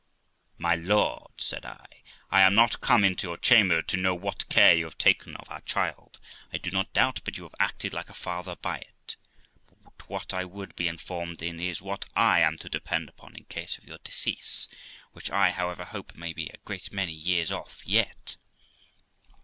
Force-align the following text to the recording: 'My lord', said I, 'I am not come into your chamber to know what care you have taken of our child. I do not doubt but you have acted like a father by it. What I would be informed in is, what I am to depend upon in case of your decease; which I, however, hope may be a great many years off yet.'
'My 0.57 0.73
lord', 0.73 1.39
said 1.39 1.63
I, 1.63 1.85
'I 2.31 2.41
am 2.41 2.55
not 2.55 2.81
come 2.81 3.03
into 3.03 3.27
your 3.27 3.37
chamber 3.37 3.83
to 3.83 3.97
know 3.97 4.15
what 4.15 4.49
care 4.49 4.73
you 4.75 4.85
have 4.85 4.97
taken 4.97 5.35
of 5.35 5.47
our 5.47 5.61
child. 5.61 6.19
I 6.51 6.57
do 6.57 6.71
not 6.71 6.91
doubt 6.91 7.21
but 7.23 7.37
you 7.37 7.43
have 7.43 7.53
acted 7.59 7.93
like 7.93 8.09
a 8.09 8.15
father 8.15 8.55
by 8.55 8.79
it. 8.79 9.15
What 10.07 10.33
I 10.33 10.43
would 10.43 10.75
be 10.75 10.87
informed 10.87 11.43
in 11.43 11.59
is, 11.59 11.83
what 11.83 12.05
I 12.15 12.39
am 12.39 12.57
to 12.61 12.67
depend 12.67 13.09
upon 13.09 13.35
in 13.35 13.43
case 13.43 13.77
of 13.77 13.85
your 13.85 13.99
decease; 14.03 14.67
which 15.11 15.29
I, 15.29 15.51
however, 15.51 15.83
hope 15.85 16.15
may 16.15 16.33
be 16.33 16.47
a 16.47 16.57
great 16.65 16.91
many 16.91 17.13
years 17.13 17.51
off 17.51 17.83
yet.' 17.85 18.37